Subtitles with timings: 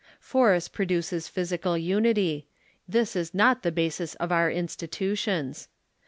[0.19, 2.47] Force produces physical unity;
[2.87, 5.67] this is not the basis of our institutions.